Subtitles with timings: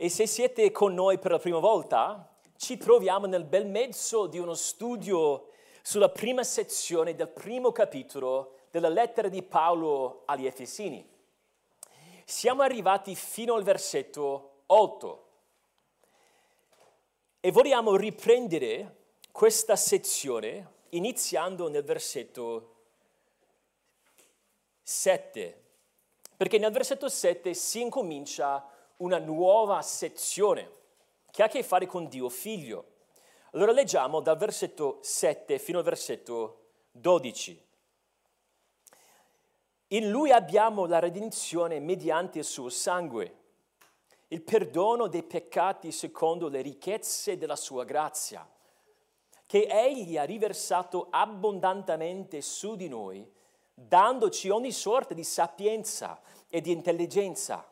[0.00, 4.38] E se siete con noi per la prima volta, ci troviamo nel bel mezzo di
[4.38, 5.48] uno studio
[5.82, 11.04] sulla prima sezione del primo capitolo della lettera di Paolo agli Efesini.
[12.24, 15.28] Siamo arrivati fino al versetto 8
[17.40, 22.76] e vogliamo riprendere questa sezione iniziando nel versetto
[24.80, 25.62] 7,
[26.36, 30.70] perché nel versetto 7 si incomincia una nuova sezione
[31.30, 32.96] che ha a che fare con Dio figlio.
[33.52, 37.66] Allora leggiamo dal versetto 7 fino al versetto 12.
[39.88, 43.36] In lui abbiamo la redenzione mediante il suo sangue,
[44.28, 48.46] il perdono dei peccati secondo le ricchezze della sua grazia,
[49.46, 53.26] che egli ha riversato abbondantemente su di noi,
[53.72, 57.66] dandoci ogni sorta di sapienza e di intelligenza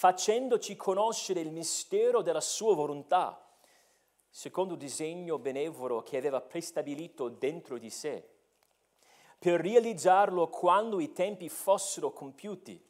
[0.00, 3.38] facendoci conoscere il mistero della sua volontà,
[4.30, 8.26] secondo il disegno benevolo che aveva prestabilito dentro di sé,
[9.38, 12.82] per realizzarlo quando i tempi fossero compiuti.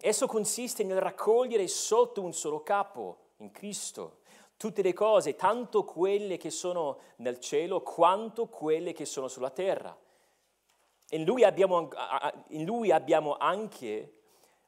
[0.00, 4.20] Esso consiste nel raccogliere sotto un solo capo, in Cristo,
[4.56, 9.94] tutte le cose, tanto quelle che sono nel cielo quanto quelle che sono sulla terra.
[11.10, 11.90] In lui abbiamo,
[12.48, 14.20] in lui abbiamo anche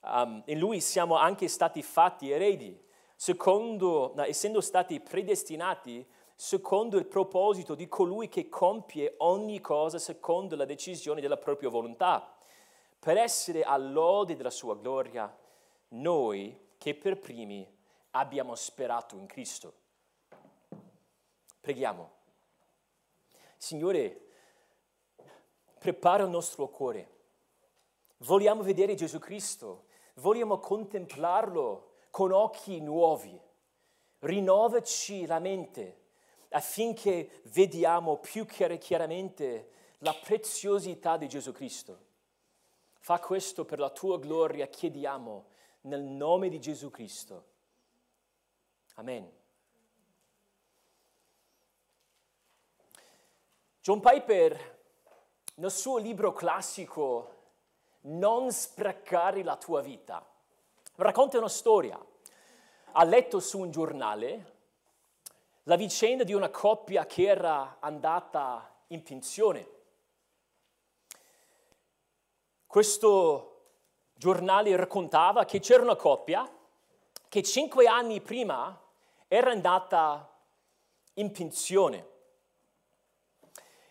[0.06, 2.78] Um, in lui siamo anche stati fatti eredi,
[3.16, 10.64] secondo, essendo stati predestinati secondo il proposito di colui che compie ogni cosa secondo la
[10.64, 12.36] decisione della propria volontà,
[12.98, 15.34] per essere all'ode della sua gloria,
[15.88, 17.66] noi che per primi
[18.10, 19.72] abbiamo sperato in Cristo.
[21.60, 22.12] Preghiamo.
[23.56, 24.20] Signore,
[25.78, 27.12] prepara il nostro cuore.
[28.18, 29.83] Vogliamo vedere Gesù Cristo
[30.14, 33.40] vogliamo contemplarlo con occhi nuovi.
[34.20, 36.02] Rinnovaci la mente
[36.50, 42.12] affinché vediamo più chiaramente la preziosità di Gesù Cristo.
[43.00, 45.46] Fa questo per la tua gloria, chiediamo
[45.82, 47.52] nel nome di Gesù Cristo.
[48.94, 49.30] Amen.
[53.80, 54.78] John Piper,
[55.56, 57.33] nel suo libro classico
[58.04, 60.24] non sprecare la tua vita.
[60.96, 61.98] Racconta una storia.
[62.92, 64.52] Ha letto su un giornale
[65.64, 69.68] la vicenda di una coppia che era andata in pensione.
[72.66, 73.50] Questo
[74.14, 76.48] giornale raccontava che c'era una coppia
[77.28, 78.78] che cinque anni prima
[79.26, 80.30] era andata
[81.14, 82.08] in pensione.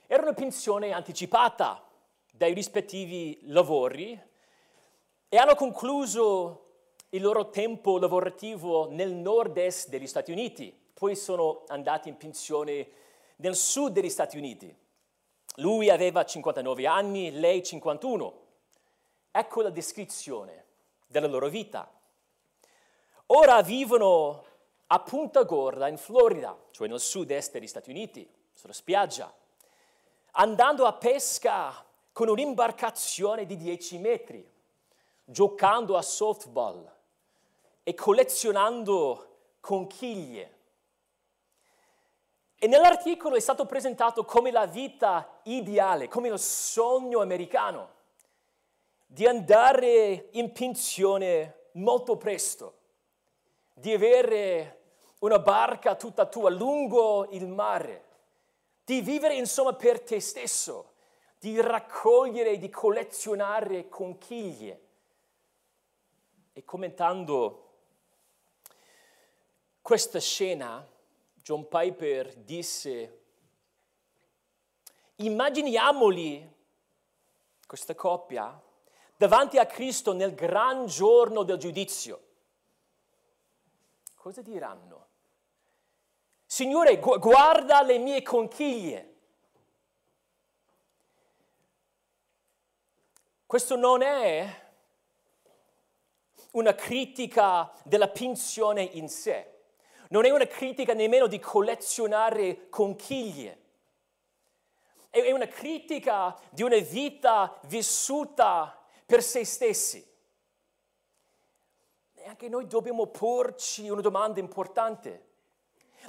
[0.06, 1.82] Era una pensione anticipata
[2.36, 4.20] dai rispettivi lavori
[5.30, 6.62] e hanno concluso
[7.10, 12.88] il loro tempo lavorativo nel nord-est degli Stati Uniti, poi sono andati in pensione
[13.36, 14.76] nel sud degli Stati Uniti.
[15.58, 18.42] Lui aveva 59 anni, lei 51.
[19.30, 20.66] Ecco la descrizione
[21.06, 21.88] della loro vita.
[23.28, 24.44] Ora vivono
[24.88, 29.32] a Punta Gorda in Florida, cioè nel sud-est degli Stati Uniti, sulla spiaggia,
[30.32, 34.50] andando a pesca con un'imbarcazione di 10 metri,
[35.26, 36.90] giocando a softball
[37.82, 40.58] e collezionando conchiglie.
[42.56, 47.90] E nell'articolo è stato presentato come la vita ideale, come il sogno americano,
[49.08, 52.78] di andare in pensione molto presto,
[53.74, 54.82] di avere
[55.20, 58.06] una barca tutta tua lungo il mare,
[58.86, 60.93] di vivere insomma per te stesso
[61.44, 64.82] di raccogliere e di collezionare conchiglie.
[66.54, 67.72] E commentando
[69.82, 70.88] questa scena,
[71.34, 73.24] John Piper disse,
[75.16, 76.50] immaginiamoli,
[77.68, 78.58] questa coppia,
[79.18, 82.22] davanti a Cristo nel gran giorno del giudizio.
[84.16, 85.08] Cosa diranno?
[86.46, 89.13] Signore, gu- guarda le mie conchiglie.
[93.54, 94.62] Questo non è
[96.54, 99.60] una critica della pensione in sé,
[100.10, 103.62] non è una critica nemmeno di collezionare conchiglie,
[105.12, 110.04] è una critica di una vita vissuta per se stessi.
[112.16, 115.28] E anche noi dobbiamo porci una domanda importante.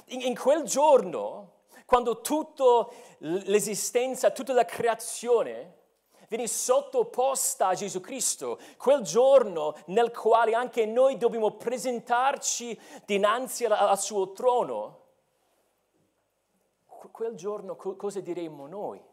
[0.05, 2.87] In, in quel giorno, quando tutta
[3.19, 5.83] l'esistenza, tutta la creazione
[6.27, 13.99] viene sottoposta a Gesù Cristo, quel giorno nel quale anche noi dobbiamo presentarci dinanzi al
[13.99, 15.03] suo trono,
[17.11, 19.03] quel giorno cosa diremmo noi?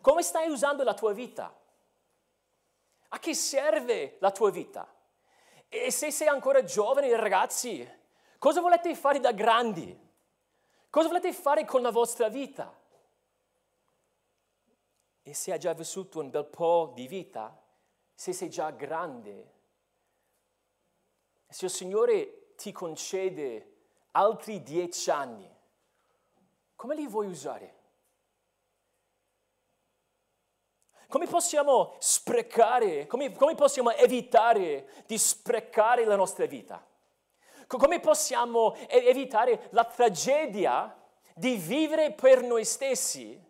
[0.00, 1.54] Come stai usando la tua vita?
[3.08, 4.88] A che serve la tua vita?
[5.68, 7.88] E se sei ancora giovane, ragazzi,
[8.38, 10.08] cosa volete fare da grandi?
[10.88, 12.79] Cosa volete fare con la vostra vita?
[15.30, 17.56] E se hai già vissuto un bel po' di vita,
[18.12, 19.52] se sei già grande,
[21.46, 23.76] se il Signore ti concede
[24.10, 25.48] altri dieci anni,
[26.74, 27.78] come li vuoi usare?
[31.06, 36.84] Come possiamo sprecare, come, come possiamo evitare di sprecare la nostra vita?
[37.68, 40.92] Come possiamo evitare la tragedia
[41.36, 43.49] di vivere per noi stessi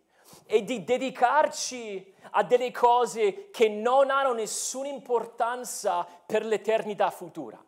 [0.51, 7.63] e di dedicarci a delle cose che non hanno nessuna importanza per l'eternità futura?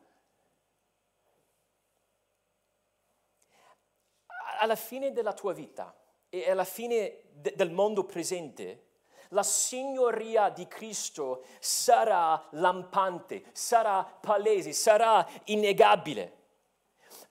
[4.60, 5.96] Alla fine della tua vita
[6.28, 8.88] e alla fine de- del mondo presente,
[9.30, 16.42] la signoria di Cristo sarà lampante, sarà palese, sarà innegabile.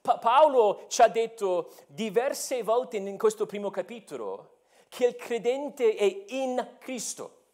[0.00, 4.51] Pa- Paolo ci ha detto diverse volte in questo primo capitolo
[4.92, 7.44] che il credente è in Cristo.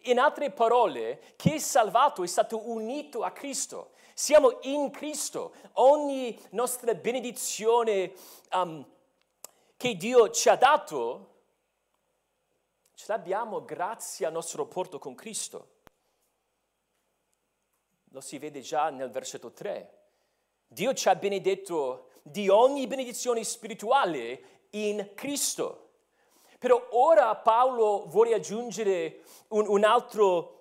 [0.00, 3.92] In altre parole, chi è salvato è stato unito a Cristo.
[4.12, 5.54] Siamo in Cristo.
[5.74, 8.12] Ogni nostra benedizione
[8.52, 8.86] um,
[9.78, 11.36] che Dio ci ha dato,
[12.96, 15.76] ce l'abbiamo grazie al nostro rapporto con Cristo.
[18.10, 20.00] Lo si vede già nel versetto 3.
[20.66, 25.86] Dio ci ha benedetto di ogni benedizione spirituale in Cristo.
[26.62, 30.60] Però ora Paolo vuole aggiungere un, un altro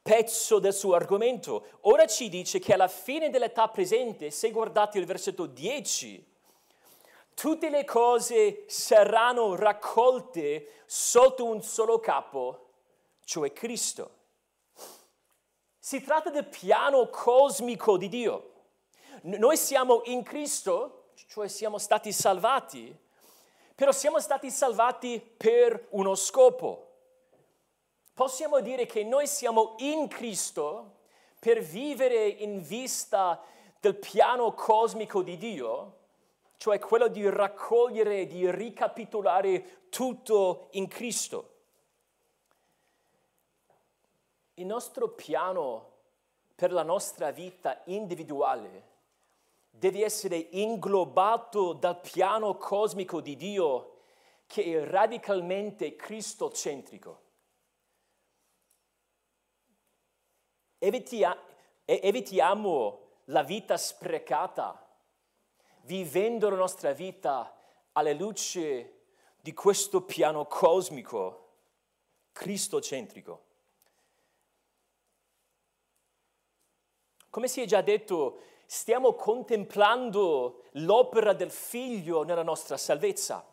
[0.00, 1.66] pezzo del suo argomento.
[1.80, 6.24] Ora ci dice che alla fine dell'età presente, se guardate il versetto 10,
[7.34, 12.68] tutte le cose saranno raccolte sotto un solo capo,
[13.24, 14.18] cioè Cristo.
[15.80, 18.52] Si tratta del piano cosmico di Dio.
[19.22, 22.96] Noi siamo in Cristo, cioè siamo stati salvati,
[23.80, 26.88] però siamo stati salvati per uno scopo.
[28.12, 30.98] Possiamo dire che noi siamo in Cristo
[31.38, 33.42] per vivere in vista
[33.80, 35.96] del piano cosmico di Dio,
[36.58, 41.54] cioè quello di raccogliere, di ricapitolare tutto in Cristo.
[44.56, 45.92] Il nostro piano
[46.54, 48.89] per la nostra vita individuale
[49.80, 53.94] deve essere inglobato dal piano cosmico di Dio
[54.46, 57.22] che è radicalmente cristocentrico.
[60.76, 61.34] Evitia,
[61.86, 64.86] evitiamo la vita sprecata,
[65.84, 67.56] vivendo la nostra vita
[67.92, 69.04] alla luce
[69.40, 71.52] di questo piano cosmico,
[72.32, 73.44] cristocentrico.
[77.30, 83.44] Come si è già detto, stiamo contemplando l'opera del Figlio nella nostra salvezza.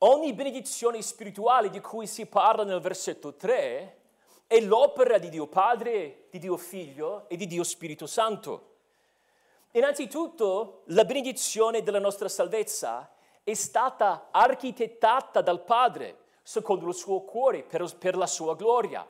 [0.00, 4.00] Ogni benedizione spirituale di cui si parla nel versetto 3
[4.46, 8.72] è l'opera di Dio Padre, di Dio Figlio e di Dio Spirito Santo.
[9.70, 13.10] Innanzitutto, la benedizione della nostra salvezza
[13.42, 19.08] è stata architettata dal Padre secondo il suo cuore, per, per la sua gloria.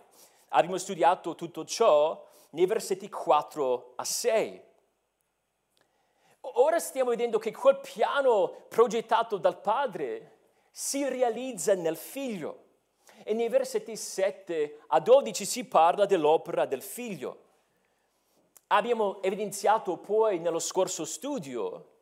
[0.50, 4.63] Abbiamo studiato tutto ciò nei versetti 4 a 6.
[6.57, 10.39] Ora stiamo vedendo che quel piano progettato dal Padre
[10.71, 12.63] si realizza nel Figlio.
[13.25, 17.43] E nei versetti 7 a 12 si parla dell'opera del Figlio.
[18.69, 21.93] Abbiamo evidenziato poi nello scorso studio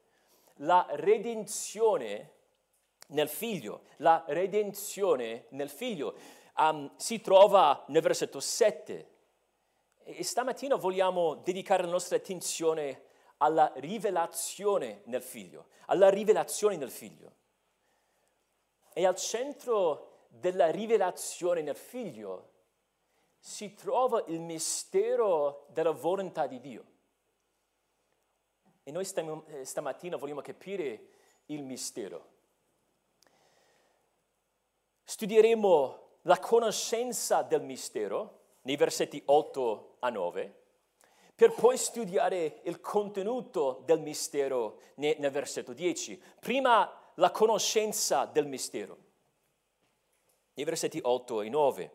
[0.57, 2.31] la redenzione
[3.09, 3.83] nel Figlio.
[3.99, 6.15] La redenzione nel Figlio
[6.59, 9.12] um, si trova nel versetto 7
[10.05, 17.33] e stamattina vogliamo dedicare la nostra attenzione alla rivelazione nel figlio, alla rivelazione nel figlio.
[18.93, 22.51] E al centro della rivelazione nel figlio
[23.39, 26.85] si trova il mistero della volontà di Dio.
[28.85, 29.07] E noi
[29.47, 31.09] eh, stamattina vogliamo capire
[31.47, 32.31] il mistero.
[35.05, 40.54] Studieremo la conoscenza del mistero nei versetti 8 a 9,
[41.35, 46.21] per poi studiare il contenuto del mistero nel versetto 10.
[46.40, 48.97] Prima la conoscenza del mistero?
[50.54, 51.90] I versetti 8 e 9.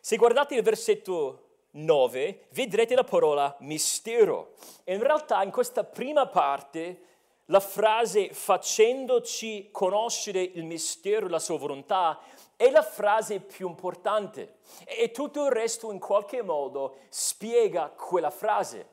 [0.00, 4.54] Se guardate il versetto 9, vedrete la parola mistero.
[4.84, 7.02] E in realtà in questa prima parte
[7.46, 12.18] la frase facendoci conoscere il mistero della sua volontà
[12.56, 18.88] è la frase più importante e tutto il resto in qualche modo spiega quella frase.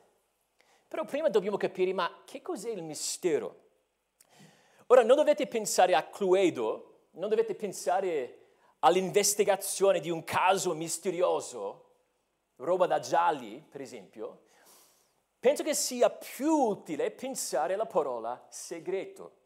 [0.88, 3.60] Però prima dobbiamo capire, ma che cos'è il mistero?
[4.88, 8.38] Ora, non dovete pensare a Cluedo, non dovete pensare
[8.80, 11.90] all'investigazione di un caso misterioso,
[12.56, 14.42] roba da gialli, per esempio.
[15.38, 19.38] Penso che sia più utile pensare alla parola segreto,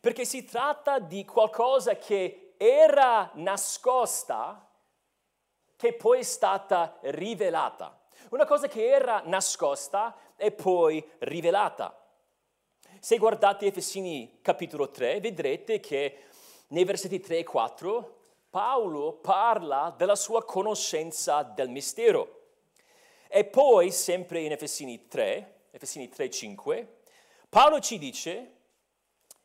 [0.00, 4.68] perché si tratta di qualcosa che era nascosta,
[5.76, 8.00] che poi è stata rivelata.
[8.30, 11.98] Una cosa che era nascosta e poi rivelata.
[13.00, 16.24] Se guardate Efesini capitolo 3, vedrete che
[16.68, 18.18] nei versetti 3 e 4
[18.54, 22.42] Paolo parla della sua conoscenza del mistero.
[23.28, 26.98] E poi, sempre in Efesini 3, Efesini 3, 5,
[27.48, 28.52] Paolo ci dice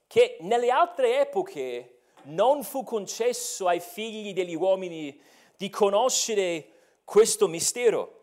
[0.05, 1.98] che nelle altre epoche
[2.29, 5.19] non fu concesso ai figli degli uomini
[5.57, 6.67] di conoscere
[7.03, 8.19] questo mistero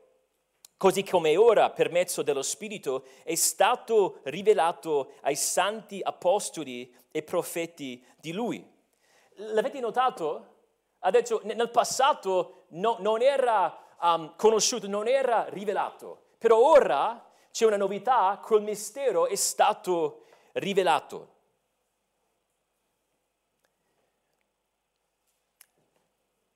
[0.77, 8.05] così come ora per mezzo dello Spirito è stato rivelato ai santi apostoli e profeti
[8.17, 8.65] di Lui.
[9.37, 10.55] L'avete notato?
[11.01, 17.65] Ha detto nel passato no, non era um, conosciuto, non era rivelato, però ora c'è
[17.65, 21.35] una novità, quel mistero è stato rivelato.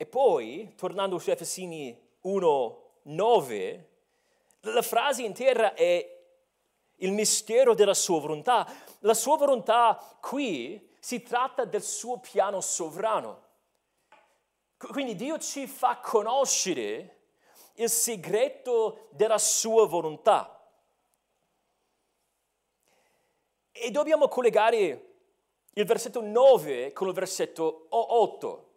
[0.01, 3.89] E poi, tornando su Efesini 1, 9,
[4.61, 6.23] la frase intera è
[6.95, 8.67] il mistero della sua volontà.
[9.01, 13.49] La sua volontà qui si tratta del suo piano sovrano.
[14.75, 17.25] Quindi Dio ci fa conoscere
[17.75, 20.67] il segreto della sua volontà.
[23.71, 25.13] E dobbiamo collegare
[25.71, 28.69] il versetto 9 con il versetto 8.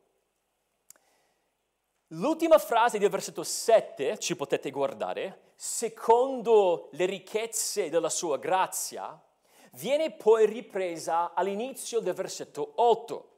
[2.16, 9.20] L'ultima frase del versetto 7, ci potete guardare, secondo le ricchezze della sua grazia,
[9.72, 13.30] viene poi ripresa all'inizio del versetto 8.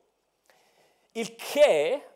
[1.12, 2.06] Il che,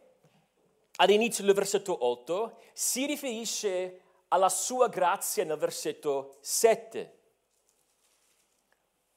[0.97, 7.19] all'inizio del versetto 8, si riferisce alla sua grazia nel versetto 7.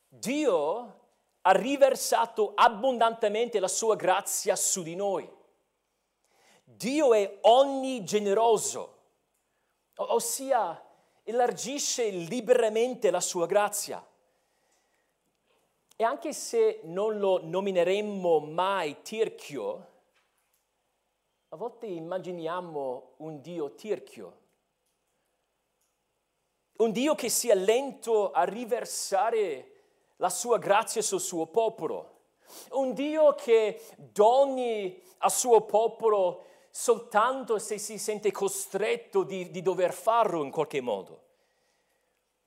[0.08, 1.00] Dio
[1.42, 5.42] ha riversato abbondantemente la sua grazia su di noi.
[6.76, 8.98] Dio è onnigeneroso,
[9.96, 10.82] ossia
[11.24, 14.06] elargisce liberamente la sua grazia.
[15.96, 19.92] E anche se non lo nomineremmo mai tirchio,
[21.50, 24.38] a volte immaginiamo un Dio tirchio,
[26.78, 29.70] un Dio che sia lento a riversare
[30.16, 32.22] la sua grazia sul suo popolo,
[32.72, 39.94] un Dio che doni al suo popolo soltanto se si sente costretto di, di dover
[39.94, 41.22] farlo in qualche modo.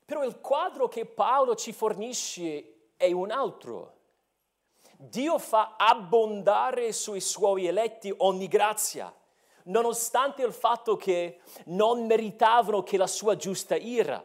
[0.04, 3.94] Però il quadro che Paolo ci fornisce è un altro.
[4.96, 9.14] Dio fa abbondare sui suoi eletti ogni grazia,
[9.64, 14.24] nonostante il fatto che non meritavano che la sua giusta ira.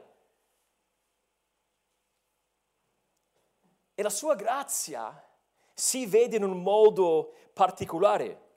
[3.94, 5.30] E la sua grazia
[5.76, 8.50] si vede in un modo particolare.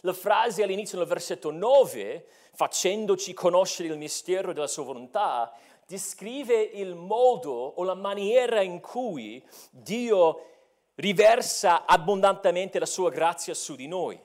[0.00, 5.52] La frase all'inizio del versetto 9, facendoci conoscere il mistero della sua volontà,
[5.86, 10.50] descrive il modo o la maniera in cui Dio
[10.96, 14.20] riversa abbondantemente la sua grazia su di noi.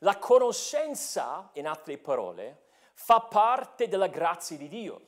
[0.00, 5.06] La conoscenza, in altre parole, fa parte della grazia di Dio.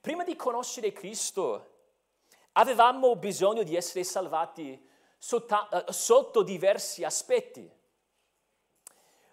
[0.00, 1.68] Prima di conoscere Cristo,
[2.52, 4.88] avevamo bisogno di essere salvati
[5.20, 7.70] sotto, sotto diversi aspetti.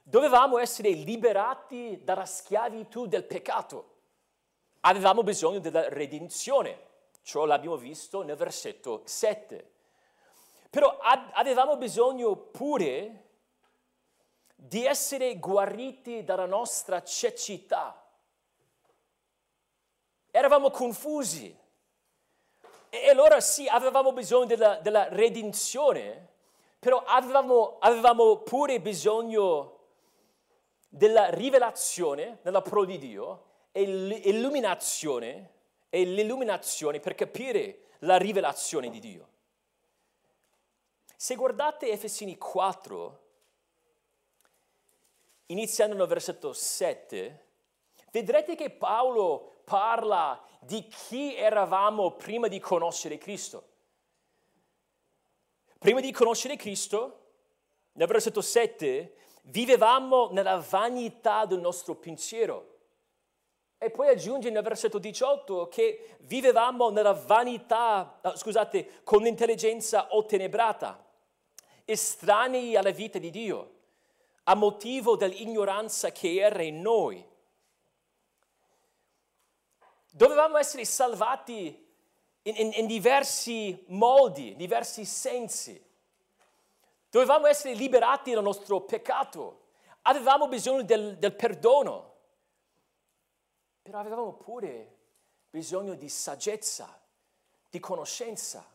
[0.04, 3.96] Dovevamo essere liberati dalla schiavitù del peccato.
[4.82, 6.86] Avevamo bisogno della redenzione,
[7.24, 9.72] ciò l'abbiamo visto nel versetto 7.
[10.70, 13.24] Però avevamo bisogno pure
[14.56, 18.06] di essere guariti dalla nostra cecità.
[20.32, 21.58] Eravamo confusi,
[22.90, 26.28] e allora sì, avevamo bisogno della, della redenzione,
[26.80, 29.76] però avevamo, avevamo, pure bisogno
[30.90, 35.52] della rivelazione della parola di Dio e l'illuminazione,
[35.90, 39.28] e l'illuminazione per capire la rivelazione di Dio.
[41.16, 43.22] Se guardate Efesini 4,
[45.48, 47.46] iniziando nel versetto 7,
[48.12, 53.66] vedrete che Paolo parla di chi eravamo prima di conoscere Cristo.
[55.78, 57.26] Prima di conoscere Cristo,
[57.94, 62.76] nel versetto 7, vivevamo nella vanità del nostro pensiero.
[63.78, 71.06] E poi aggiunge nel versetto 18 che vivevamo nella vanità, ah, scusate, con l'intelligenza ottenebrata,
[71.84, 73.72] estranei alla vita di Dio,
[74.44, 77.36] a motivo dell'ignoranza che era in noi.
[80.12, 81.86] Dovevamo essere salvati
[82.44, 85.84] in, in, in diversi modi, diversi sensi.
[87.10, 89.66] Dovevamo essere liberati dal nostro peccato.
[90.04, 92.16] Avevamo bisogno del, del perdono.
[93.82, 94.96] Però avevamo pure
[95.50, 97.00] bisogno di saggezza,
[97.70, 98.66] di conoscenza.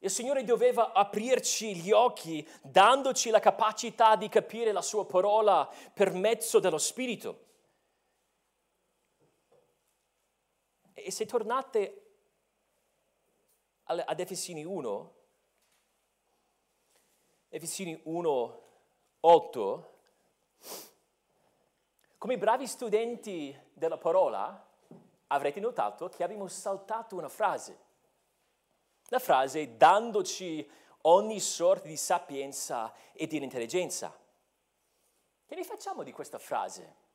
[0.00, 6.12] Il Signore doveva aprirci gli occhi, dandoci la capacità di capire la sua parola per
[6.12, 7.46] mezzo dello Spirito.
[11.02, 12.04] E se tornate
[13.84, 15.14] ad Efesini 1,
[17.48, 18.62] Efesini 1,
[19.20, 19.98] 8,
[22.18, 24.66] come bravi studenti della parola
[25.28, 27.86] avrete notato che abbiamo saltato una frase.
[29.06, 30.68] La frase dandoci
[31.02, 34.14] ogni sorta di sapienza e di intelligenza.
[35.46, 37.06] Che ne facciamo di questa frase?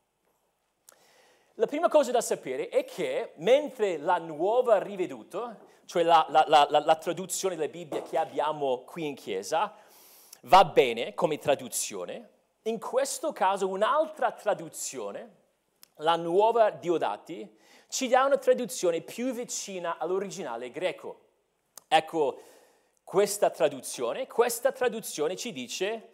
[1.58, 5.56] La prima cosa da sapere è che mentre la nuova riveduta,
[5.86, 9.72] cioè la, la, la, la, traduzione della Bibbia che abbiamo qui in chiesa,
[10.42, 12.30] va bene come traduzione,
[12.64, 15.36] in questo caso un'altra traduzione,
[15.98, 17.58] la nuova Diodati,
[17.88, 21.20] ci dà una traduzione più vicina all'originale greco.
[21.88, 22.42] Ecco
[23.04, 24.26] questa traduzione.
[24.26, 26.13] Questa traduzione ci dice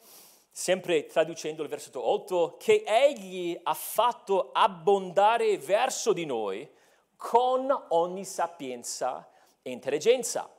[0.51, 6.69] sempre traducendo il versetto 8, che egli ha fatto abbondare verso di noi
[7.15, 9.29] con ogni sapienza
[9.61, 10.49] e intelligenza.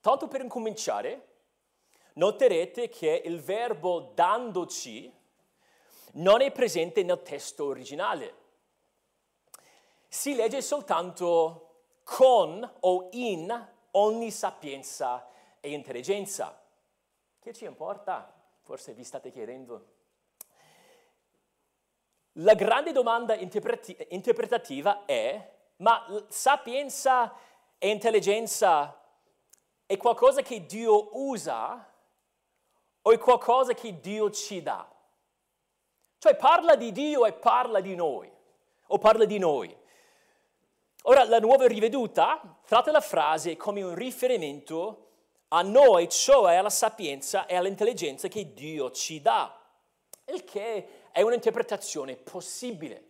[0.00, 1.26] Tanto per incominciare,
[2.14, 5.12] noterete che il verbo dandoci
[6.14, 8.34] non è presente nel testo originale.
[10.08, 11.64] Si legge soltanto
[12.04, 15.28] con o in ogni sapienza
[15.60, 16.60] e intelligenza.
[17.38, 18.37] Che ci importa?
[18.68, 19.86] Forse vi state chiedendo.
[22.32, 27.34] La grande domanda interpretativa è, ma sapienza
[27.78, 29.02] e intelligenza
[29.86, 31.90] è qualcosa che Dio usa
[33.00, 34.86] o è qualcosa che Dio ci dà?
[36.18, 38.30] Cioè parla di Dio e parla di noi,
[38.88, 39.74] o parla di noi.
[41.04, 45.07] Ora, la nuova riveduta tratta la frase come un riferimento
[45.48, 49.58] a noi, cioè alla sapienza e all'intelligenza che Dio ci dà,
[50.26, 53.04] il che è un'interpretazione possibile.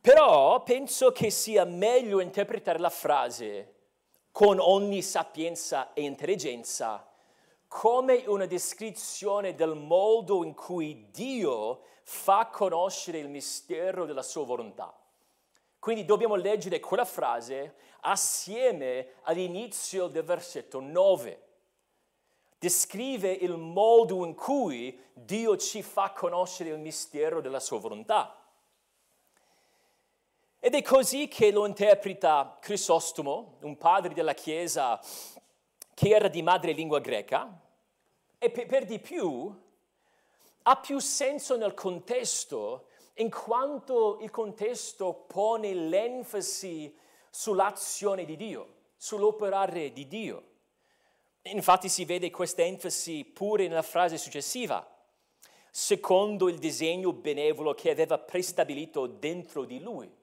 [0.00, 3.74] Però penso che sia meglio interpretare la frase
[4.32, 7.06] con ogni sapienza e intelligenza
[7.72, 14.94] come una descrizione del modo in cui Dio fa conoscere il mistero della sua volontà.
[15.78, 21.40] Quindi dobbiamo leggere quella frase assieme all'inizio del versetto 9.
[22.58, 28.36] Descrive il modo in cui Dio ci fa conoscere il mistero della sua volontà.
[30.60, 35.00] Ed è così che lo interpreta Crisostomo, un padre della Chiesa
[35.92, 37.60] che era di madrelingua greca,
[38.38, 39.60] e per, di più
[40.62, 46.96] ha più senso nel contesto in quanto il contesto pone l'enfasi
[47.32, 50.42] sull'azione di Dio, sull'operare di Dio.
[51.44, 54.86] Infatti si vede questa enfasi pure nella frase successiva,
[55.70, 60.14] secondo il disegno benevolo che aveva prestabilito dentro di lui.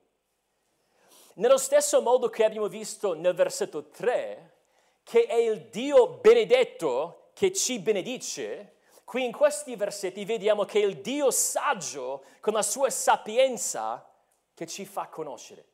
[1.34, 4.54] Nello stesso modo che abbiamo visto nel versetto 3,
[5.02, 8.76] che è il Dio benedetto che ci benedice,
[9.10, 14.08] Qui in questi versetti vediamo che è il Dio saggio, con la sua sapienza,
[14.54, 15.64] che ci fa conoscere.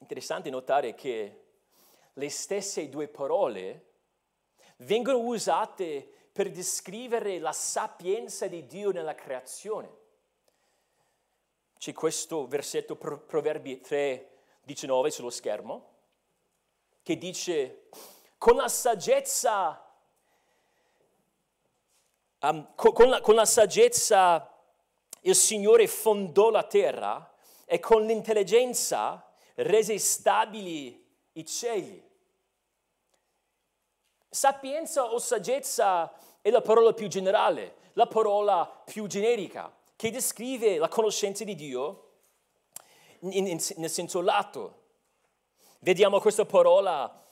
[0.00, 1.44] Interessante notare che
[2.12, 3.84] le stesse due parole
[4.78, 10.04] vengono usate per descrivere la sapienza di Dio nella creazione.
[11.78, 14.30] C'è questo versetto, Proverbi 3,
[14.62, 15.94] 19 sullo schermo,
[17.02, 17.88] che dice,
[18.38, 19.86] con la saggezza
[22.40, 24.52] um, con, la, con la saggezza
[25.20, 29.25] il Signore fondò la terra e con l'intelligenza
[29.56, 32.02] rese stabili i cieli.
[34.28, 40.88] Sapienza o saggezza è la parola più generale, la parola più generica, che descrive la
[40.88, 42.10] conoscenza di Dio
[43.20, 44.82] in, in, nel senso lato.
[45.80, 47.24] Vediamo questa parola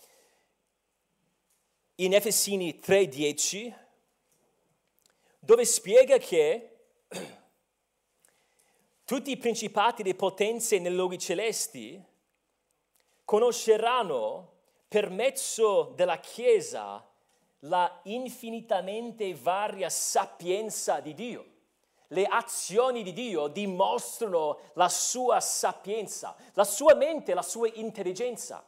[1.97, 3.73] in Efesini 3:10,
[5.39, 6.77] dove spiega che
[9.05, 12.13] tutti i principati e le potenze nei luoghi celesti
[13.25, 14.53] conosceranno
[14.89, 17.05] per mezzo della Chiesa
[17.61, 21.47] la infinitamente varia sapienza di Dio.
[22.09, 28.65] Le azioni di Dio dimostrano la sua sapienza, la sua mente, la sua intelligenza.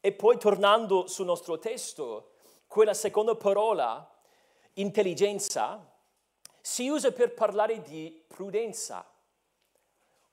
[0.00, 2.32] E poi tornando sul nostro testo,
[2.66, 4.08] quella seconda parola,
[4.74, 5.84] intelligenza,
[6.60, 9.04] si usa per parlare di prudenza,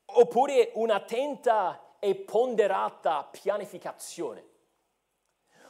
[0.06, 4.46] oppure un'attenta e ponderata pianificazione.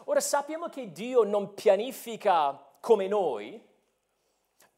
[0.06, 3.62] Ora sappiamo che Dio non pianifica come noi,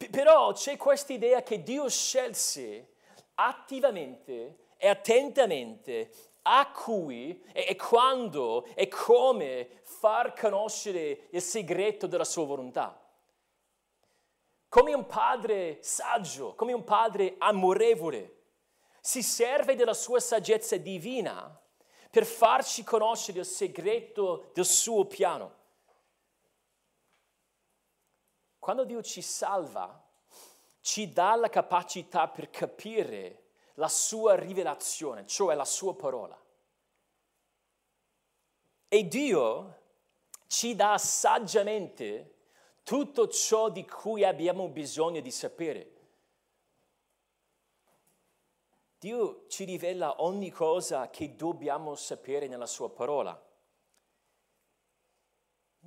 [0.10, 2.94] però c'è questa idea che Dio scelse
[3.36, 6.12] attivamente e attentamente
[6.44, 13.00] a cui e, quando e come far conoscere il segreto della sua volontà.
[14.68, 18.39] Come un padre saggio, come un padre amorevole,
[19.02, 21.60] si serve della sua saggezza divina
[22.10, 25.58] per farci conoscere il segreto del suo piano.
[28.58, 30.06] Quando Dio ci salva,
[30.82, 36.38] ci dà la capacità per capire la sua rivelazione, cioè la sua parola.
[38.88, 39.78] E Dio
[40.48, 42.36] ci dà saggiamente
[42.84, 45.99] tutto ciò di cui abbiamo bisogno di sapere.
[49.00, 53.42] Dio ci rivela ogni cosa che dobbiamo sapere nella sua parola.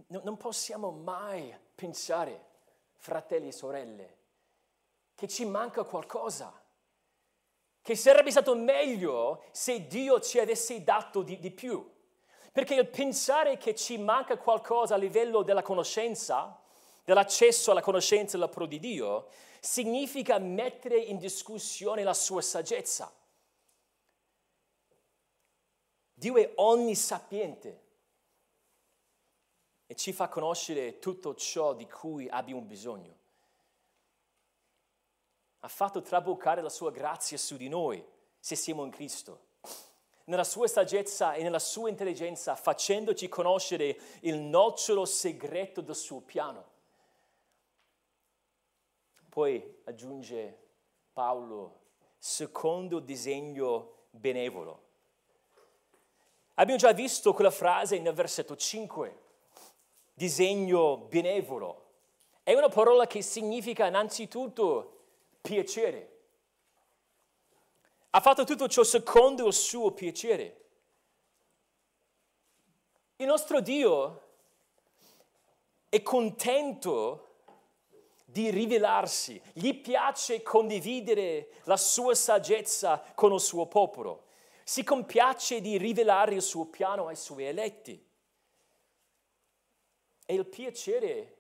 [0.06, 2.46] Non possiamo mai pensare
[2.94, 4.18] fratelli e sorelle,
[5.14, 6.58] che ci manca qualcosa,
[7.82, 11.86] che sarebbe stato meglio se Dio ci avesse dato di, di più.
[12.50, 16.58] Perché il pensare che ci manca qualcosa a livello della conoscenza,
[17.04, 19.28] dell'accesso alla conoscenza della pro di Dio,
[19.64, 23.14] significa mettere in discussione la sua saggezza.
[26.12, 27.80] Dio è onnisapiente
[29.86, 33.16] e ci fa conoscere tutto ciò di cui abbiamo bisogno.
[35.60, 38.04] Ha fatto traboccare la sua grazia su di noi
[38.40, 39.50] se siamo in Cristo.
[40.24, 46.71] Nella sua saggezza e nella sua intelligenza, facendoci conoscere il nocciolo segreto del suo piano.
[49.32, 50.58] Poi aggiunge
[51.10, 51.84] Paolo,
[52.18, 54.82] secondo disegno benevolo.
[56.56, 59.20] Abbiamo già visto quella frase nel versetto 5
[60.12, 61.92] disegno benevolo.
[62.42, 65.04] È una parola che significa innanzitutto
[65.40, 66.24] piacere.
[68.10, 70.64] Ha fatto tutto ciò secondo il suo piacere.
[73.16, 74.28] Il nostro Dio
[75.88, 77.31] è contento
[78.32, 84.28] di rivelarsi, gli piace condividere la sua saggezza con il suo popolo,
[84.64, 88.02] si compiace di rivelare il suo piano ai suoi eletti.
[90.24, 91.36] E il piacere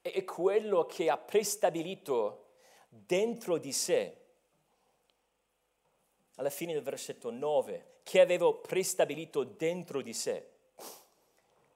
[0.00, 2.46] è quello che ha prestabilito
[2.88, 4.16] dentro di sé,
[6.36, 10.48] alla fine del versetto 9, che avevo prestabilito dentro di sé.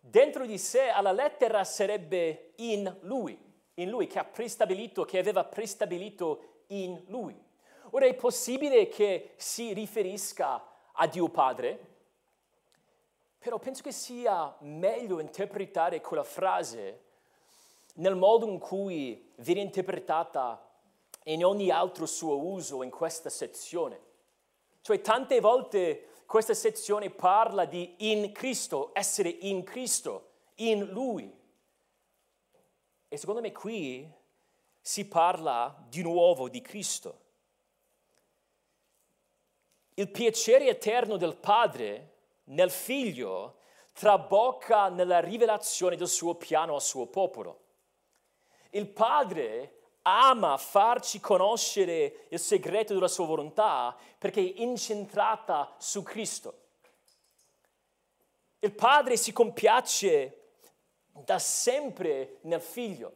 [0.01, 3.48] Dentro di sé alla lettera sarebbe in lui,
[3.79, 7.37] in lui che ha prestabilito, che aveva prestabilito in lui.
[7.91, 10.63] Ora è possibile che si riferisca
[10.93, 11.97] a Dio Padre,
[13.39, 17.07] però penso che sia meglio interpretare quella frase
[17.95, 20.63] nel modo in cui viene interpretata
[21.25, 24.01] in ogni altro suo uso in questa sezione.
[24.83, 31.38] Cioè tante volte questa sezione parla di in Cristo, essere in Cristo, in Lui.
[33.09, 34.07] E secondo me qui
[34.81, 37.27] si parla di nuovo di Cristo.
[39.95, 42.13] Il piacere eterno del Padre
[42.45, 43.61] nel figlio
[43.93, 47.65] trabocca nella rivelazione del suo piano al suo popolo.
[48.71, 56.67] Il padre ama farci conoscere il segreto della sua volontà perché è incentrata su Cristo.
[58.61, 60.38] Il padre si compiace
[61.25, 63.13] da sempre nel figlio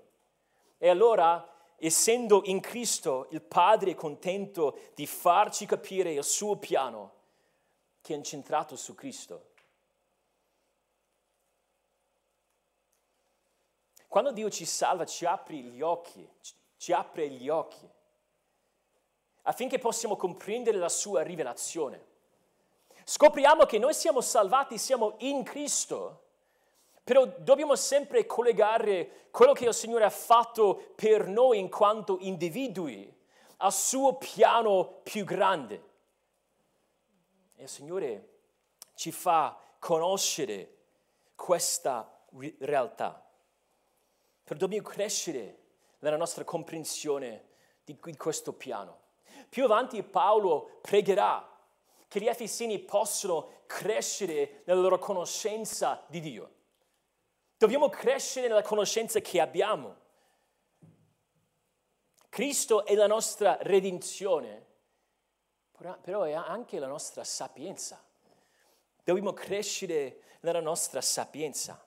[0.78, 7.20] e allora essendo in Cristo il padre è contento di farci capire il suo piano
[8.00, 9.50] che è incentrato su Cristo.
[14.08, 16.28] Quando Dio ci salva, ci apre gli occhi,
[16.76, 17.88] ci apre gli occhi,
[19.42, 22.10] affinché possiamo comprendere la sua rivelazione.
[23.04, 26.31] Scopriamo che noi siamo salvati, siamo in Cristo,
[27.04, 33.12] però dobbiamo sempre collegare quello che il Signore ha fatto per noi in quanto individui
[33.58, 35.90] al suo piano più grande.
[37.56, 38.28] E il Signore
[38.94, 40.76] ci fa conoscere
[41.34, 42.24] questa
[42.58, 43.24] realtà.
[44.44, 45.58] Però dobbiamo crescere
[46.00, 47.50] nella nostra comprensione
[47.84, 49.00] di questo piano.
[49.48, 51.48] Più avanti Paolo pregherà
[52.06, 56.50] che gli Efesini possano crescere nella loro conoscenza di Dio.
[57.62, 59.94] Dobbiamo crescere nella conoscenza che abbiamo.
[62.28, 64.66] Cristo è la nostra redenzione,
[66.00, 68.04] però è anche la nostra sapienza.
[69.04, 71.80] Dobbiamo crescere nella nostra sapienza.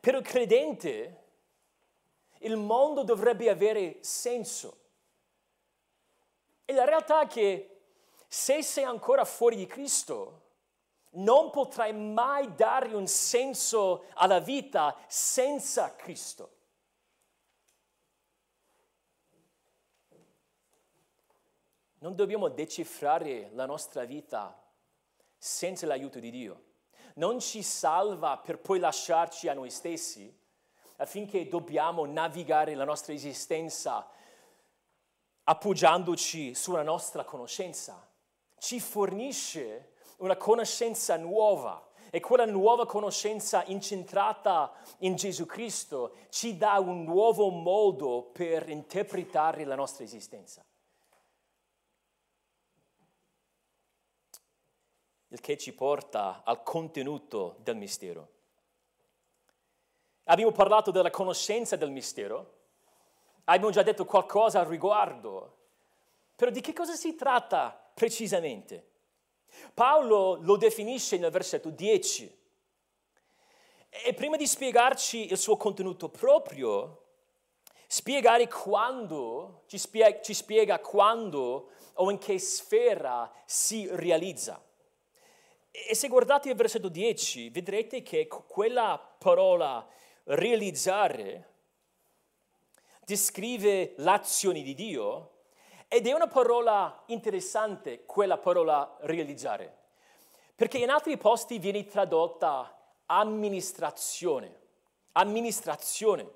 [0.00, 1.22] Per il credente
[2.40, 4.80] il mondo dovrebbe avere senso.
[6.66, 7.80] E la realtà è che
[8.28, 10.43] se sei ancora fuori di Cristo,
[11.14, 16.52] non potrai mai dare un senso alla vita senza Cristo.
[21.98, 24.62] Non dobbiamo decifrare la nostra vita
[25.36, 26.62] senza l'aiuto di Dio.
[27.14, 30.30] Non ci salva per poi lasciarci a noi stessi,
[30.96, 34.06] affinché dobbiamo navigare la nostra esistenza
[35.44, 38.06] appoggiandoci sulla nostra conoscenza.
[38.58, 46.78] Ci fornisce una conoscenza nuova e quella nuova conoscenza incentrata in Gesù Cristo ci dà
[46.78, 50.64] un nuovo modo per interpretare la nostra esistenza.
[55.26, 58.28] Il che ci porta al contenuto del mistero.
[60.26, 62.52] Abbiamo parlato della conoscenza del mistero,
[63.46, 65.56] abbiamo già detto qualcosa al riguardo,
[66.36, 68.92] però di che cosa si tratta precisamente?
[69.72, 72.42] Paolo lo definisce nel versetto 10.
[74.06, 77.02] E prima di spiegarci il suo contenuto proprio,
[77.86, 84.62] spiegare quando, ci spiega, ci spiega quando o in che sfera si realizza.
[85.70, 89.86] E se guardate il versetto 10, vedrete che quella parola
[90.24, 91.52] realizzare
[93.04, 95.33] descrive l'azione di Dio
[95.94, 99.82] ed è una parola interessante, quella parola realizzare,
[100.56, 104.62] perché in altri posti viene tradotta amministrazione.
[105.12, 106.28] Amministrazione.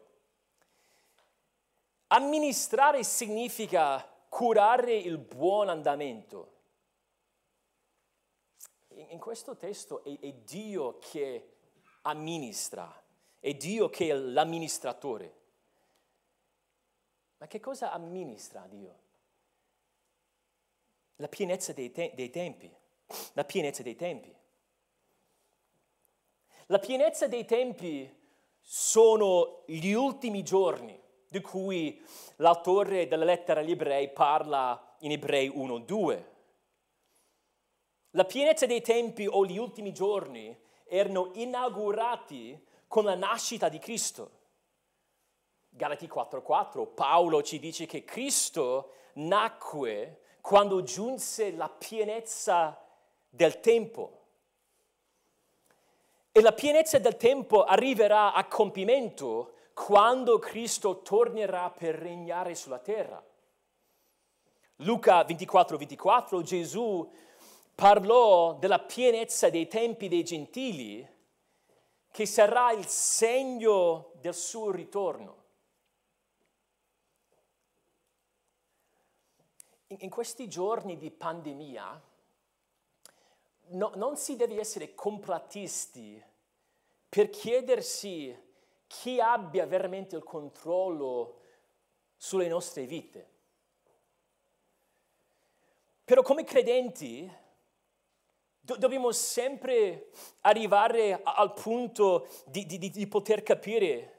[2.07, 6.53] Amministrare significa curare il buon andamento.
[8.91, 11.57] In questo testo è, è Dio che
[12.03, 12.89] amministra,
[13.41, 15.35] è Dio che è l'amministratore.
[17.39, 19.07] Ma che cosa amministra Dio?
[21.19, 22.73] La pienezza dei, te- dei tempi,
[23.33, 24.35] la pienezza dei tempi.
[26.67, 28.15] La pienezza dei tempi
[28.61, 32.05] sono gli ultimi giorni di cui
[32.37, 36.25] l'autore della lettera agli ebrei parla in Ebrei 1-2.
[38.13, 44.37] La pienezza dei tempi o gli ultimi giorni erano inaugurati con la nascita di Cristo.
[45.69, 52.83] Galati 4:4, Paolo ci dice che Cristo nacque quando giunse la pienezza
[53.29, 54.13] del tempo.
[56.33, 63.23] E la pienezza del tempo arriverà a compimento quando Cristo tornerà per regnare sulla terra.
[64.77, 67.07] Luca 24, 24, Gesù
[67.75, 71.07] parlò della pienezza dei tempi dei gentili,
[72.11, 75.38] che sarà il segno del suo ritorno.
[79.89, 82.03] In questi giorni di pandemia
[83.69, 86.23] no, non si deve essere complatisti
[87.09, 88.37] per chiedersi
[88.87, 91.41] chi abbia veramente il controllo
[92.17, 93.37] sulle nostre vite.
[96.05, 97.31] Però come credenti
[98.61, 100.11] do- dobbiamo sempre
[100.43, 104.17] arrivare al punto di, di, di poter capire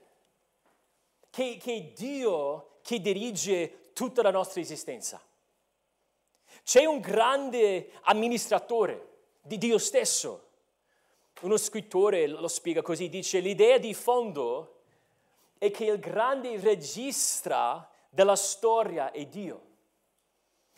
[1.29, 5.21] che, che è Dio che dirige tutta la nostra esistenza.
[6.69, 10.49] C'è un grande amministratore di Dio stesso.
[11.41, 14.81] Uno scrittore lo spiega così, dice l'idea di fondo
[15.57, 19.61] è che il grande regista della storia è Dio.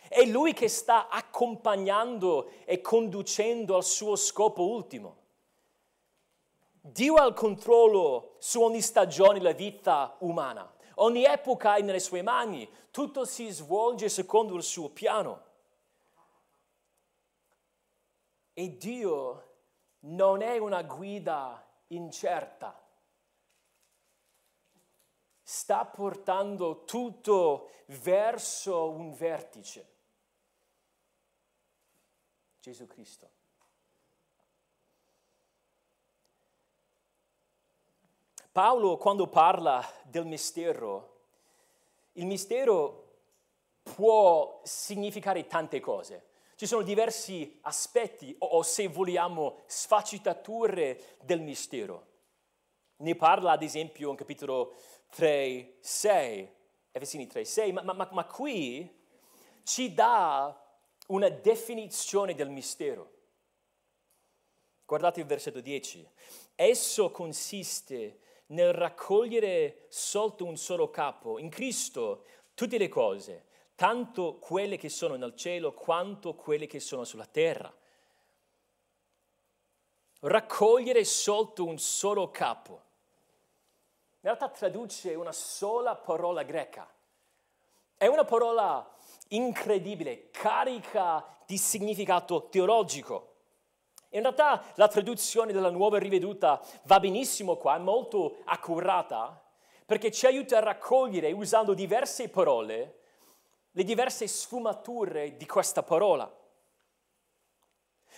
[0.08, 5.18] È Lui che sta accompagnando e conducendo al suo scopo ultimo.
[6.80, 10.74] Dio ha il controllo su ogni stagione della vita umana.
[10.96, 15.50] Ogni epoca è nelle sue mani, tutto si svolge secondo il suo piano.
[18.54, 19.50] E Dio
[20.00, 22.80] non è una guida incerta.
[25.42, 29.90] Sta portando tutto verso un vertice.
[32.60, 33.40] Gesù Cristo.
[38.52, 41.20] Paolo quando parla del mistero,
[42.14, 43.20] il mistero
[43.82, 46.31] può significare tante cose.
[46.62, 52.06] Ci sono diversi aspetti o, o se vogliamo sfaccettature del mistero.
[52.98, 54.76] Ne parla ad esempio in capitolo
[55.10, 56.56] 3, 6,
[56.92, 58.88] Efesini 3, 6, ma, ma, ma qui
[59.64, 60.56] ci dà
[61.08, 63.12] una definizione del mistero.
[64.86, 66.08] Guardate il versetto 10.
[66.54, 68.20] Esso consiste
[68.50, 73.46] nel raccogliere sotto un solo capo, in Cristo, tutte le cose,
[73.82, 77.74] tanto quelle che sono nel cielo quanto quelle che sono sulla terra.
[80.20, 82.74] Raccogliere sotto un solo capo.
[82.74, 86.88] In realtà traduce una sola parola greca.
[87.98, 88.88] È una parola
[89.30, 93.34] incredibile, carica di significato teologico.
[94.10, 99.44] In realtà la traduzione della nuova riveduta va benissimo qua, è molto accurata,
[99.88, 103.00] perché ci aiuta a raccogliere, usando diverse parole,
[103.72, 106.40] le diverse sfumature di questa parola.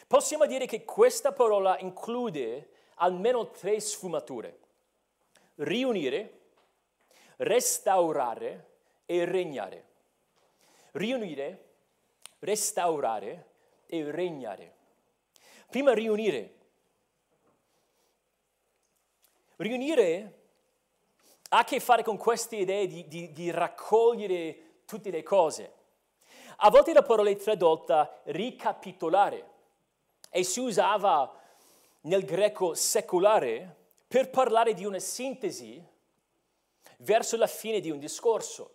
[0.08, 4.60] Possiamo dire che questa parola include almeno tre sfumature.
[5.56, 6.42] Riunire,
[7.38, 8.72] restaurare
[9.06, 9.88] e regnare.
[10.92, 11.74] Riunire,
[12.40, 13.48] restaurare
[13.86, 14.76] e regnare.
[15.70, 16.56] Prima riunire.
[19.58, 20.42] Riunire
[21.50, 25.72] ha a che fare con queste idee di, di, di raccogliere tutte le cose.
[26.58, 29.52] A volte la parola è tradotta ricapitolare
[30.30, 31.32] e si usava
[32.02, 33.76] nel greco secolare
[34.08, 35.84] per parlare di una sintesi
[36.98, 38.72] verso la fine di un discorso.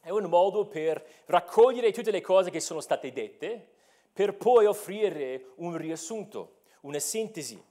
[0.00, 3.74] È un modo per raccogliere tutte le cose che sono state dette
[4.12, 7.62] per poi offrire un riassunto, una sintesi.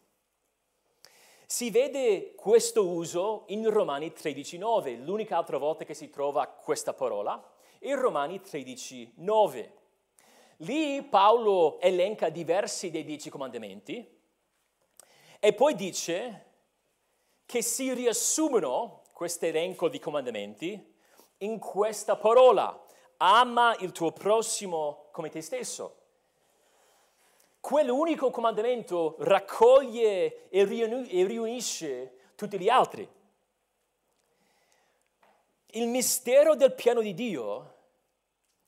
[1.47, 7.41] Si vede questo uso in Romani 13.9, l'unica altra volta che si trova questa parola,
[7.79, 9.69] in Romani 13.9.
[10.59, 14.07] Lì Paolo elenca diversi dei dieci comandamenti
[15.39, 16.45] e poi dice
[17.45, 20.93] che si riassumono questo elenco di comandamenti
[21.39, 22.85] in questa parola,
[23.17, 25.97] ama il tuo prossimo come te stesso.
[27.59, 33.07] Quell'unico comandamento raccoglie e riunisce tutti gli altri.
[35.75, 37.73] Il mistero del piano di Dio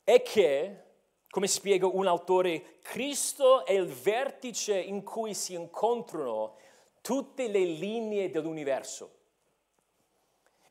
[0.04, 0.84] è che,
[1.30, 6.58] come spiega un autore, Cristo è il vertice in cui si incontrano
[7.00, 9.20] tutte le linee dell'universo.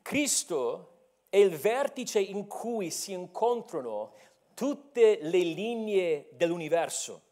[0.03, 0.90] Cristo
[1.31, 4.12] è il vertice in cui si incontrano
[4.53, 7.22] tutte le linee dell'universo.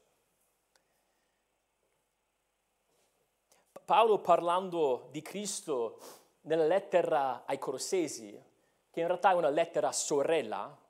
[3.85, 5.99] Paolo parlando di Cristo
[6.43, 8.53] nella lettera ai Colossesi,
[8.95, 10.81] che in realtà è una lettera sorella,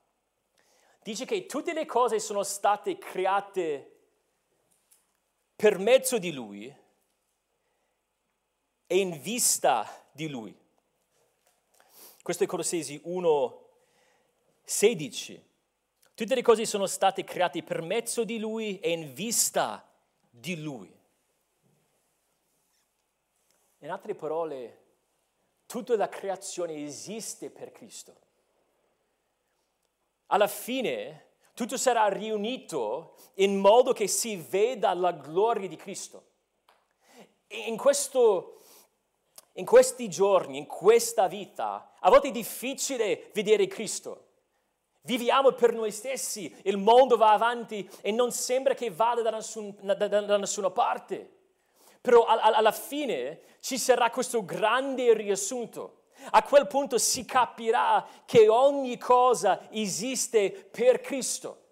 [1.02, 3.92] dice che tutte le cose sono state create
[5.56, 6.66] per mezzo di Lui
[8.86, 10.54] e in vista di Lui.
[12.22, 13.68] Questo è Colossesi 1,
[14.62, 15.48] 16.
[16.14, 19.82] Tutte le cose sono state create per mezzo di Lui e in vista
[20.28, 20.94] di Lui.
[23.78, 24.83] In altre parole,
[25.74, 28.14] tutta la creazione esiste per Cristo.
[30.26, 36.26] Alla fine tutto sarà riunito in modo che si veda la gloria di Cristo.
[37.66, 38.60] In, questo,
[39.54, 44.28] in questi giorni, in questa vita, a volte è difficile vedere Cristo.
[45.02, 49.76] Viviamo per noi stessi, il mondo va avanti e non sembra che vada da, nessun,
[49.80, 51.33] da, da, da nessuna parte.
[52.04, 56.02] Però alla fine ci sarà questo grande riassunto.
[56.32, 61.62] A quel punto si capirà che ogni cosa esiste per Cristo.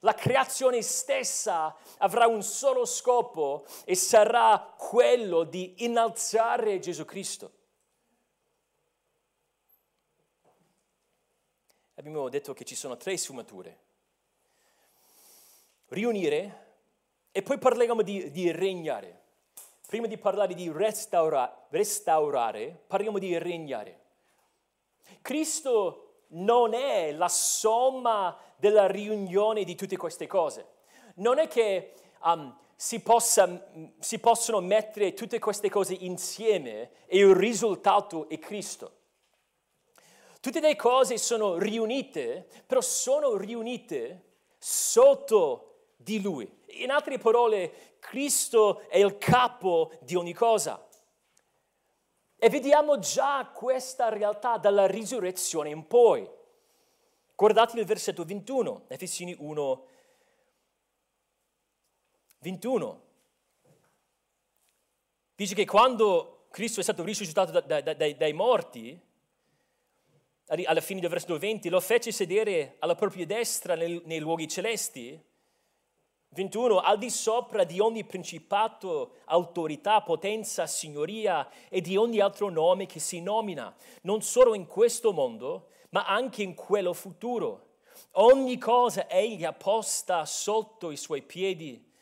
[0.00, 7.52] La creazione stessa avrà un solo scopo e sarà quello di innalzare Gesù Cristo.
[11.94, 13.78] Abbiamo detto che ci sono tre sfumature.
[15.90, 16.62] riunire
[17.30, 19.22] e poi parleremo di, di regnare.
[19.94, 24.00] Prima di parlare di restaura, restaurare, parliamo di regnare.
[25.22, 30.66] Cristo non è la somma della riunione di tutte queste cose.
[31.18, 31.92] Non è che
[32.24, 33.70] um, si, possa,
[34.00, 38.96] si possono mettere tutte queste cose insieme e il risultato è Cristo.
[40.40, 45.73] Tutte le cose sono riunite, però sono riunite sotto
[46.04, 46.48] di Lui.
[46.66, 50.86] In altre parole, Cristo è il capo di ogni cosa.
[52.36, 56.28] E vediamo già questa realtà dalla risurrezione in poi.
[57.34, 59.86] Guardate il versetto 21, Efesini 1,
[62.40, 63.02] 21.
[65.34, 69.00] Dice che quando Cristo è stato risuscitato da, da, da, dai morti,
[70.46, 75.32] alla fine del versetto 20, lo fece sedere alla propria destra nei, nei luoghi celesti.
[76.34, 82.86] 21, al di sopra di ogni principato, autorità, potenza, signoria e di ogni altro nome
[82.86, 83.72] che si nomina,
[84.02, 87.76] non solo in questo mondo, ma anche in quello futuro.
[88.16, 91.92] Ogni cosa egli ha posta sotto i suoi piedi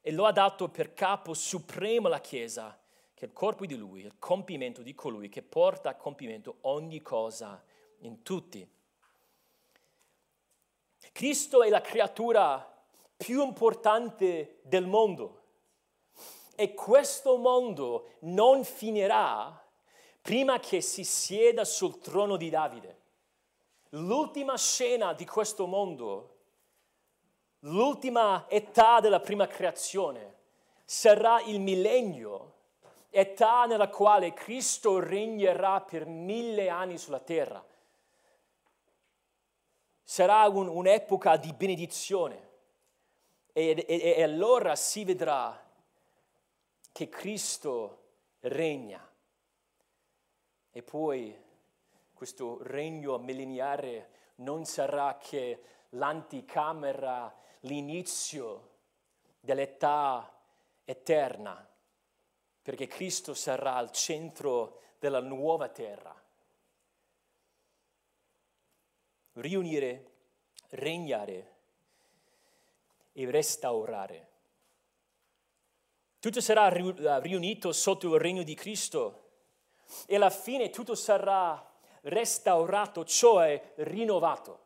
[0.00, 2.78] e lo ha dato per capo supremo alla Chiesa,
[3.12, 7.02] che è il corpo di lui, il compimento di colui che porta a compimento ogni
[7.02, 7.60] cosa
[7.98, 8.66] in tutti.
[11.12, 12.69] Cristo è la creatura
[13.22, 15.42] più importante del mondo.
[16.54, 19.62] E questo mondo non finirà
[20.22, 22.98] prima che si sieda sul trono di Davide.
[23.90, 26.36] L'ultima scena di questo mondo,
[27.60, 30.36] l'ultima età della prima creazione,
[30.86, 32.54] sarà il millennio,
[33.10, 37.62] età nella quale Cristo regnerà per mille anni sulla terra.
[40.02, 42.48] Sarà un, un'epoca di benedizione
[43.68, 45.68] e, e, e allora si vedrà
[46.92, 47.98] che Cristo
[48.40, 49.06] regna.
[50.72, 51.36] E poi
[52.12, 58.68] questo regno millenniare non sarà che l'anticamera, l'inizio
[59.40, 60.32] dell'età
[60.84, 61.68] eterna,
[62.62, 66.20] perché Cristo sarà al centro della nuova terra.
[69.34, 70.10] riunire,
[70.70, 71.58] regnare
[73.22, 74.28] e restaurare.
[76.18, 79.28] Tutto sarà riunito sotto il regno di Cristo
[80.06, 81.66] e alla fine tutto sarà
[82.02, 84.58] restaurato, cioè rinnovato.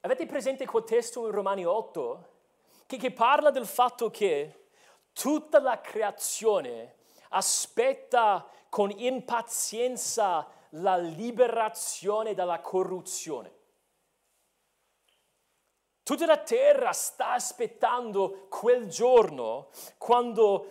[0.00, 2.28] Avete presente quel testo in Romani 8
[2.86, 4.68] che, che parla del fatto che
[5.12, 6.96] tutta la creazione
[7.28, 13.60] aspetta con impazienza la liberazione dalla corruzione.
[16.02, 20.68] Tutta la terra sta aspettando quel giorno quando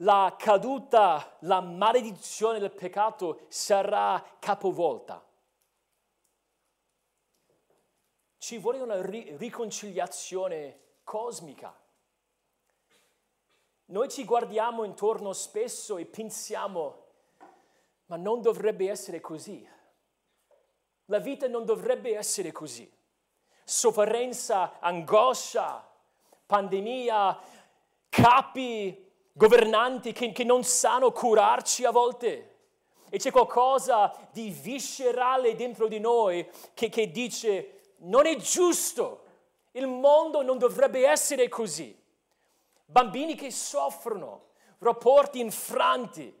[0.00, 5.24] la caduta, la maledizione del peccato sarà capovolta.
[8.36, 11.74] Ci vuole una ri- riconciliazione cosmica.
[13.86, 17.04] Noi ci guardiamo intorno spesso e pensiamo,
[18.06, 19.66] ma non dovrebbe essere così.
[21.06, 22.95] La vita non dovrebbe essere così.
[23.68, 25.84] Sofferenza, angoscia,
[26.46, 27.36] pandemia,
[28.08, 32.54] capi, governanti che, che non sanno curarci a volte.
[33.08, 39.24] E c'è qualcosa di viscerale dentro di noi che, che dice non è giusto,
[39.72, 42.00] il mondo non dovrebbe essere così.
[42.84, 46.32] Bambini che soffrono, rapporti infranti,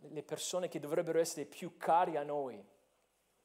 [0.00, 2.64] le persone che dovrebbero essere più cari a noi,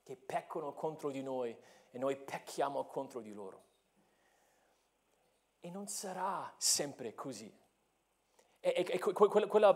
[0.03, 1.57] che peccano contro di noi
[1.91, 3.65] e noi pecchiamo contro di loro.
[5.59, 7.53] E non sarà sempre così.
[8.59, 9.73] E, e, e quella, quella,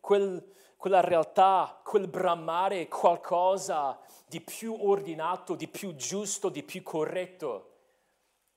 [0.00, 7.70] quel, quella realtà, quel bramare qualcosa di più ordinato, di più giusto, di più corretto.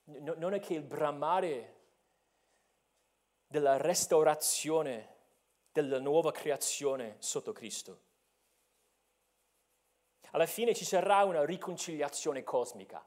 [0.04, 1.76] No, non è che il bramare
[3.46, 5.16] della restaurazione
[5.72, 8.07] della nuova creazione sotto Cristo.
[10.32, 13.04] Alla fine ci sarà una riconciliazione cosmica.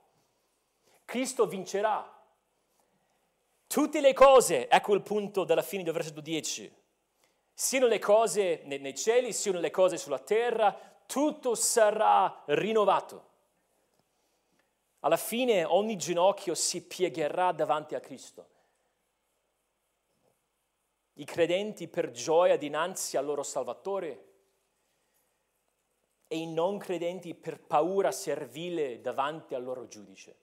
[1.05, 2.19] Cristo vincerà.
[3.67, 6.73] Tutte le cose, ecco il punto della fine del versetto 10,
[7.53, 13.29] siano le cose nei cieli, siano le cose sulla terra, tutto sarà rinnovato.
[14.99, 18.51] Alla fine ogni ginocchio si piegherà davanti a Cristo
[21.21, 24.29] i credenti per gioia dinanzi al loro Salvatore
[26.31, 30.37] e i non credenti per paura servile davanti al loro giudice.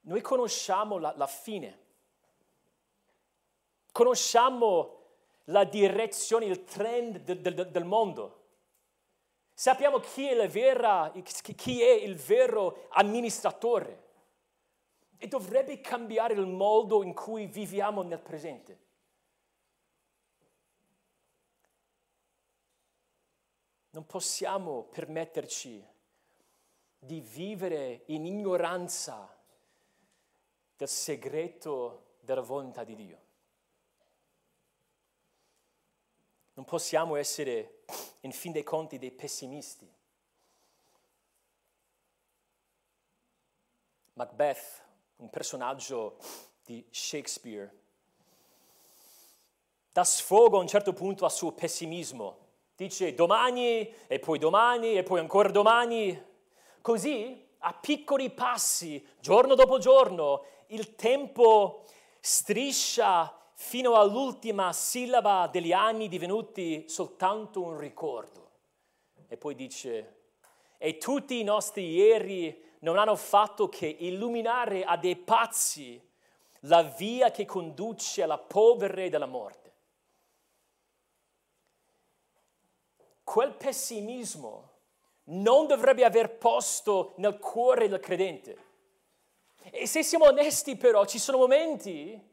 [0.00, 1.78] Noi conosciamo la, la fine,
[3.92, 5.02] conosciamo
[5.44, 8.46] la direzione, il trend del, del, del mondo.
[9.54, 14.02] Sappiamo chi è, vera, chi è il vero amministratore
[15.18, 18.82] e dovrebbe cambiare il modo in cui viviamo nel presente.
[23.94, 25.88] Non possiamo permetterci
[26.98, 29.32] di vivere in ignoranza
[30.76, 33.22] del segreto della volontà di Dio.
[36.54, 37.84] Non possiamo essere,
[38.22, 39.88] in fin dei conti, dei pessimisti.
[44.14, 44.82] Macbeth,
[45.16, 46.18] un personaggio
[46.64, 47.72] di Shakespeare,
[49.92, 52.43] dà sfogo a un certo punto al suo pessimismo.
[52.76, 56.20] Dice domani e poi domani e poi ancora domani.
[56.80, 61.84] Così, a piccoli passi, giorno dopo giorno, il tempo
[62.18, 68.50] striscia fino all'ultima sillaba degli anni divenuti soltanto un ricordo.
[69.28, 70.22] E poi dice,
[70.76, 76.02] e tutti i nostri ieri non hanno fatto che illuminare a dei pazzi
[76.62, 79.63] la via che conduce alla polvere della morte.
[83.24, 84.70] Quel pessimismo
[85.24, 88.72] non dovrebbe aver posto nel cuore del credente.
[89.70, 92.32] E se siamo onesti però, ci sono momenti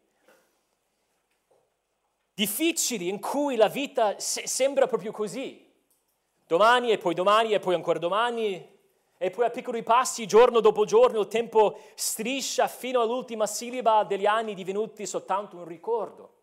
[2.34, 5.70] difficili in cui la vita se- sembra proprio così.
[6.46, 8.80] Domani e poi domani e poi ancora domani
[9.18, 14.26] e poi a piccoli passi, giorno dopo giorno, il tempo striscia fino all'ultima sillaba degli
[14.26, 16.40] anni divenuti soltanto un ricordo.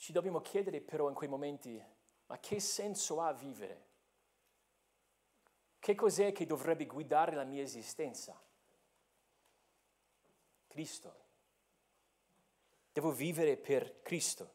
[0.00, 1.78] Ci dobbiamo chiedere però in quei momenti,
[2.24, 3.88] ma che senso ha vivere?
[5.78, 8.34] Che cos'è che dovrebbe guidare la mia esistenza?
[10.68, 11.14] Cristo.
[12.90, 14.54] Devo vivere per Cristo.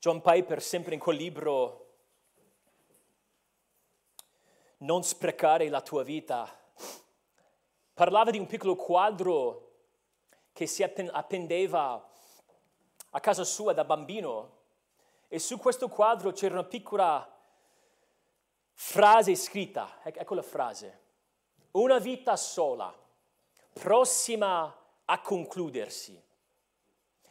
[0.00, 1.80] John Piper, sempre in quel libro,
[4.78, 6.46] Non sprecare la tua vita,
[7.94, 9.64] parlava di un piccolo quadro
[10.54, 12.10] che si appendeva
[13.10, 14.62] a casa sua da bambino
[15.28, 17.28] e su questo quadro c'era una piccola
[18.72, 21.00] frase scritta, ecco la frase,
[21.72, 23.02] una vita sola
[23.72, 24.72] prossima
[25.04, 26.22] a concludersi.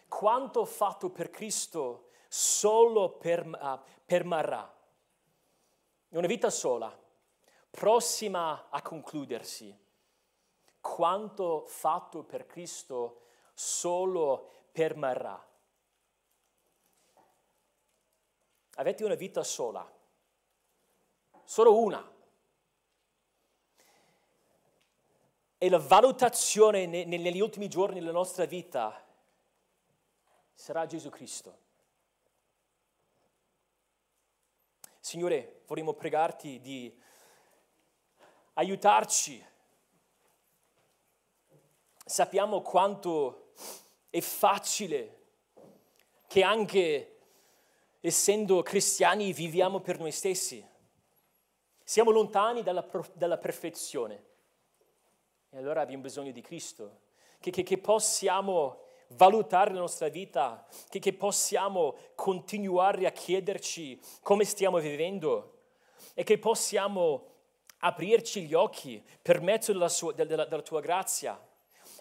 [0.10, 4.72] Quanto fatto per Cristo solo per, uh, permarrà.
[6.10, 6.96] Una vita sola,
[7.70, 9.76] prossima a concludersi.
[10.84, 13.22] Quanto fatto per Cristo
[13.54, 15.42] solo permarrà.
[18.76, 19.90] Avete una vita sola,
[21.46, 22.12] solo una.
[25.64, 29.02] e la valutazione negli ultimi giorni della nostra vita
[30.54, 31.58] sarà Gesù Cristo.
[35.00, 36.94] Signore, vorremmo pregarti di
[38.56, 39.52] aiutarci.
[42.04, 43.52] Sappiamo quanto
[44.10, 45.22] è facile
[46.28, 47.18] che anche
[48.00, 50.66] essendo cristiani viviamo per noi stessi.
[51.84, 54.24] Siamo lontani dalla, dalla perfezione.
[55.50, 57.02] E allora abbiamo bisogno di Cristo,
[57.40, 64.44] che, che, che possiamo valutare la nostra vita, che, che possiamo continuare a chiederci come
[64.44, 65.60] stiamo vivendo
[66.14, 67.28] e che possiamo
[67.80, 71.40] aprirci gli occhi per mezzo della, sua, della, della tua grazia,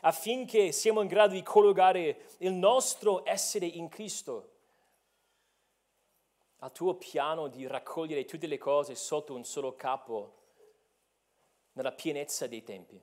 [0.05, 4.51] affinché siamo in grado di collocare il nostro essere in Cristo
[6.59, 10.41] al tuo piano di raccogliere tutte le cose sotto un solo capo
[11.73, 13.01] nella pienezza dei tempi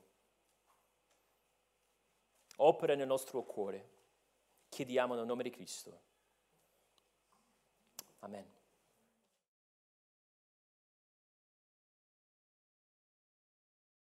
[2.60, 3.98] opera nel nostro cuore.
[4.70, 6.02] Chiediamo nel nome di Cristo.
[8.20, 8.59] Amen.